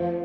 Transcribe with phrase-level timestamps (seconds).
[0.00, 0.16] Всем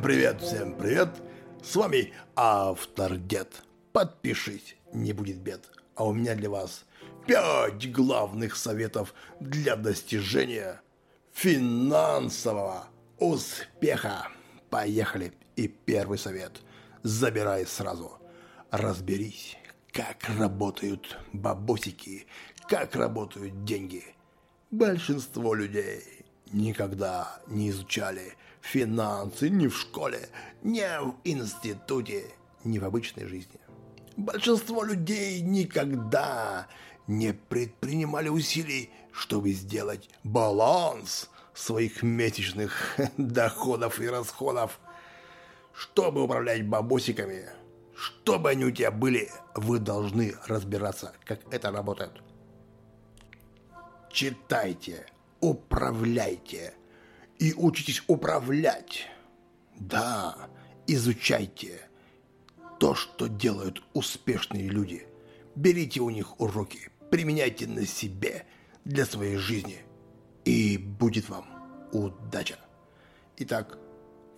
[0.00, 1.08] привет, всем привет!
[1.60, 3.60] С вами Автордед.
[3.92, 5.68] Подпишись, не будет бед.
[5.96, 6.84] А у меня для вас
[7.26, 10.80] пять главных советов для достижения
[11.32, 12.84] финансового
[13.18, 14.28] успеха.
[14.70, 15.32] Поехали!
[15.56, 16.52] И первый совет.
[17.02, 18.12] Забирай сразу.
[18.70, 19.56] Разберись,
[19.90, 22.26] как работают бабосики,
[22.68, 24.04] как работают деньги.
[24.70, 26.02] Большинство людей
[26.52, 30.28] никогда не изучали финансы ни в школе,
[30.62, 32.26] ни в институте,
[32.64, 33.58] ни в обычной жизни.
[34.16, 36.68] Большинство людей никогда
[37.06, 44.78] не предпринимали усилий, чтобы сделать баланс своих месячных доходов и расходов.
[45.80, 47.48] Чтобы управлять бабосиками,
[47.96, 52.12] чтобы они у тебя были, вы должны разбираться, как это работает.
[54.12, 55.06] Читайте,
[55.40, 56.74] управляйте
[57.38, 59.08] и учитесь управлять.
[59.74, 60.50] Да,
[60.86, 61.80] изучайте
[62.78, 65.06] то, что делают успешные люди.
[65.54, 68.44] Берите у них уроки, применяйте на себе
[68.84, 69.80] для своей жизни,
[70.44, 71.46] и будет вам
[71.92, 72.58] удача.
[73.38, 73.78] Итак,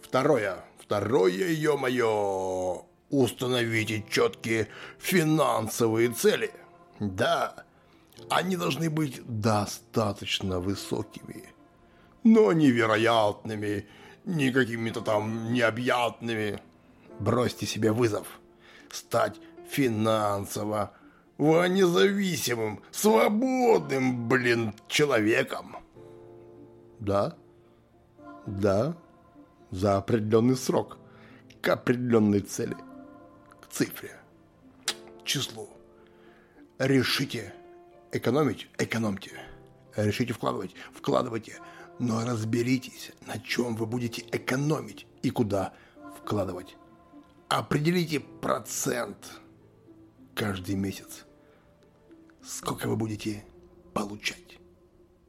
[0.02, 4.68] второе, второе, ё-моё, установите четкие
[4.98, 6.50] финансовые цели.
[7.00, 7.64] Да,
[8.28, 11.44] они должны быть достаточно высокими,
[12.24, 13.86] но невероятными,
[14.26, 16.60] не какими-то там необъятными.
[17.18, 18.27] Бросьте себе вызов.
[18.90, 19.36] Стать
[19.70, 20.92] финансово
[21.38, 25.77] независимым, свободным, блин, человеком.
[27.00, 27.34] Да,
[28.46, 28.94] да,
[29.72, 30.98] за определенный срок,
[31.60, 32.77] к определенной цели,
[33.60, 34.20] к цифре,
[35.24, 35.68] числу.
[36.78, 37.55] Решите
[38.12, 39.32] экономить, экономьте.
[39.96, 41.58] Решите вкладывать, вкладывайте.
[41.98, 45.72] Но разберитесь, на чем вы будете экономить и куда
[46.18, 46.77] вкладывать.
[47.48, 49.40] Определите процент
[50.34, 51.24] каждый месяц.
[52.42, 53.44] Сколько вы будете
[53.92, 54.58] получать.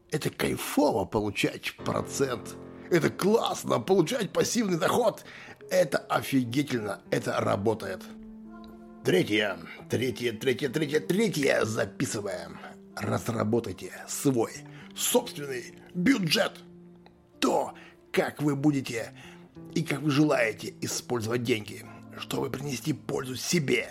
[0.10, 2.56] Это кайфово получать процент.
[2.94, 5.26] Это классно получать пассивный доход.
[5.72, 7.02] Это офигительно.
[7.10, 8.04] Это работает.
[9.04, 9.58] Третье,
[9.90, 12.60] третье, третье, третье, третье записываем.
[12.96, 14.52] Разработайте свой
[14.96, 16.60] собственный бюджет.
[17.40, 17.74] То,
[18.12, 19.12] как вы будете
[19.74, 21.84] и как вы желаете использовать деньги,
[22.20, 23.90] чтобы принести пользу себе,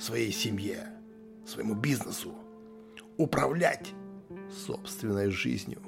[0.00, 0.88] своей семье,
[1.46, 2.34] своему бизнесу,
[3.18, 3.90] управлять
[4.66, 5.82] собственной жизнью.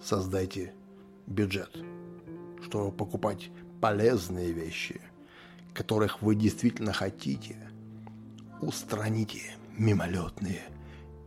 [0.00, 0.74] Создайте
[1.26, 1.76] бюджет,
[2.62, 3.50] чтобы покупать
[3.80, 5.00] полезные вещи,
[5.74, 7.56] которых вы действительно хотите–
[8.62, 10.62] устраните мимолетные,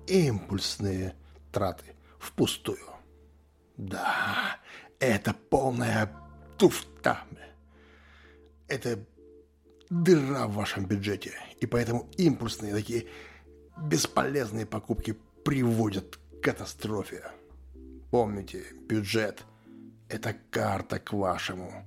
[0.07, 1.15] импульсные
[1.51, 1.85] траты
[2.17, 2.89] впустую.
[3.77, 4.57] Да,
[4.99, 6.11] это полная
[6.57, 7.23] туфта.
[8.67, 9.05] Это
[9.89, 11.33] дыра в вашем бюджете.
[11.59, 13.07] И поэтому импульсные такие
[13.77, 17.31] бесполезные покупки приводят к катастрофе.
[18.09, 19.43] Помните, бюджет–
[20.15, 21.85] это карта к вашему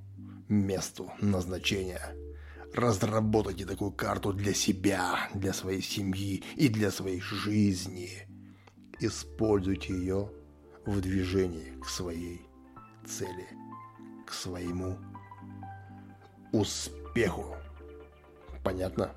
[0.48, 2.14] месту назначения–
[2.74, 8.26] разработайте такую карту для себя, для своей семьи и для своей жизни.
[9.00, 10.30] Используйте ее
[10.86, 12.46] в движении к своей
[13.06, 13.48] цели,
[14.26, 14.98] к своему
[16.52, 17.56] успеху.
[18.64, 19.14] Понятно?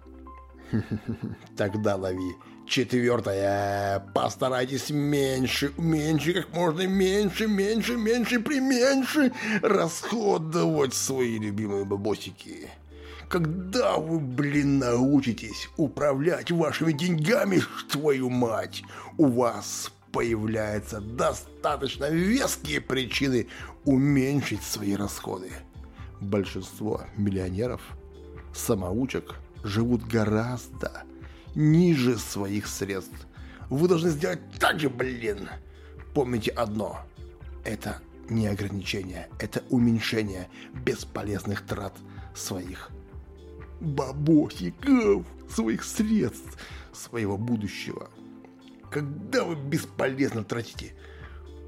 [1.58, 2.36] Тогда лови.
[2.68, 4.00] Четвертое.
[4.14, 12.70] Постарайтесь меньше, меньше, как можно меньше, меньше, меньше, применьше расходовать свои любимые бабосики.
[13.28, 18.84] Когда вы, блин, научитесь управлять вашими деньгами, твою мать,
[19.18, 23.48] у вас появляются достаточно веские причины
[23.86, 25.52] уменьшить свои расходы.
[26.20, 27.82] Большинство миллионеров,
[28.54, 31.04] самоучек, живут гораздо
[31.56, 33.28] ниже своих средств.
[33.70, 35.50] Вы должны сделать так же, блин.
[36.14, 37.00] Помните одно.
[37.64, 41.94] Это не ограничение, это уменьшение бесполезных трат
[42.34, 42.90] своих
[43.82, 46.58] бабосиков, своих средств,
[46.94, 48.10] своего будущего.
[48.90, 50.94] Когда вы бесполезно тратите,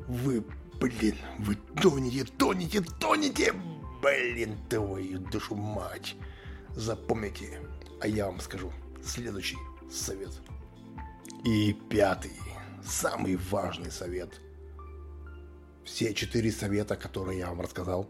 [0.07, 0.43] вы,
[0.79, 3.53] блин, вы тонете, тонете, тонете,
[4.01, 6.15] блин, твою душу мать.
[6.75, 7.59] Запомните,
[8.03, 8.71] а я вам скажу
[9.03, 9.57] следующий
[9.91, 10.31] совет.
[11.43, 12.33] И пятый,
[12.85, 14.39] самый важный совет.
[15.83, 18.07] Все четыре совета, которые я вам рассказал,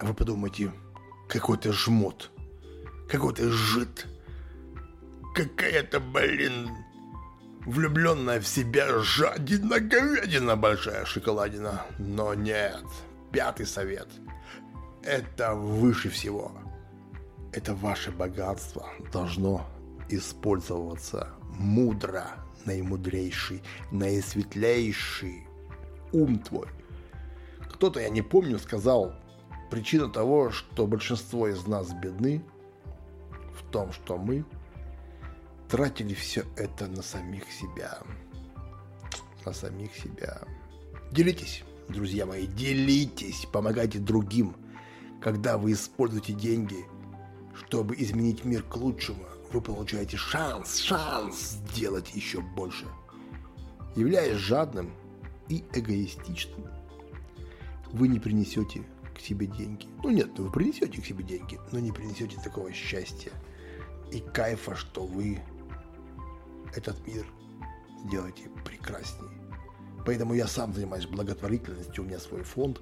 [0.00, 0.72] вы подумайте,
[1.28, 2.30] какой-то жмот–
[3.08, 4.06] какой-то жид,
[5.34, 6.70] какая-то, блин,
[7.64, 11.82] влюбленная в себя жадина, говядина большая шоколадина.
[11.98, 12.84] Но нет,
[13.32, 14.08] пятый совет.
[15.02, 16.52] Это выше всего.
[17.58, 19.66] Это ваше богатство должно
[20.08, 22.24] использоваться мудро,
[22.66, 25.44] наимудрейший, наисветлейший
[26.12, 26.68] ум твой.
[27.68, 29.12] Кто-то, я не помню, сказал,
[29.72, 32.44] причина того, что большинство из нас бедны,
[33.56, 34.44] в том, что мы
[35.68, 37.98] тратили все это на самих себя.
[39.44, 40.42] На самих себя.
[41.10, 44.54] Делитесь, друзья мои, делитесь, помогайте другим.
[45.20, 46.86] Когда вы используете деньги,
[47.66, 52.86] чтобы изменить мир к лучшему, вы получаете шанс, шанс сделать еще больше.
[53.96, 54.92] Являясь жадным
[55.48, 56.66] и эгоистичным,
[57.92, 58.84] вы не принесете
[59.16, 59.86] к себе деньги.
[60.02, 63.32] Ну нет, вы принесете к себе деньги, но не принесете такого счастья
[64.12, 65.40] и кайфа, что вы
[66.74, 67.26] этот мир
[68.10, 69.30] делаете прекраснее.
[70.06, 72.80] Поэтому я сам занимаюсь благотворительностью, у меня свой фонд,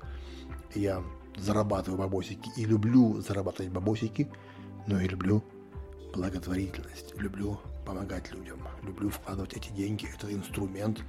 [0.75, 1.03] я
[1.37, 4.29] зарабатываю бабосики и люблю зарабатывать бабосики,
[4.87, 5.43] но и люблю
[6.13, 11.03] благотворительность, люблю помогать людям, люблю вкладывать эти деньги, этот инструмент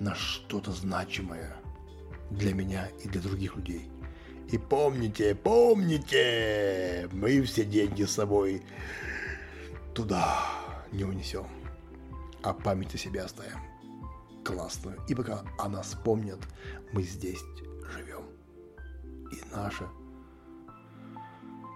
[0.00, 1.56] на что-то значимое
[2.30, 3.88] для меня и для других людей.
[4.50, 8.62] И помните, помните, мы все деньги с собой
[9.94, 10.40] туда
[10.92, 11.46] не унесем,
[12.42, 13.58] а память о себе оставим
[14.44, 14.98] классную.
[15.08, 16.38] И пока о нас помнят,
[16.92, 17.40] мы здесь
[17.90, 18.24] живем.
[19.32, 19.88] И наша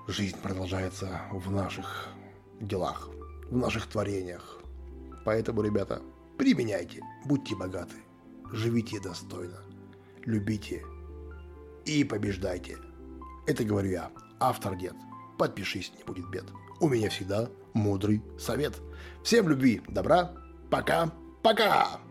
[0.08, 2.08] жизнь продолжается в наших
[2.60, 3.10] делах,
[3.50, 4.58] в наших творениях.
[5.24, 6.02] Поэтому, ребята,
[6.38, 7.96] применяйте, будьте богаты,
[8.50, 9.60] живите достойно,
[10.24, 10.82] любите
[11.84, 12.78] и побеждайте.
[13.46, 14.10] Это говорю я,
[14.40, 14.94] автор дед.
[15.38, 16.44] Подпишись, не будет бед.
[16.80, 18.74] У меня всегда мудрый совет.
[19.22, 20.34] Всем любви, добра,
[20.70, 21.12] пока,
[21.42, 22.07] пока!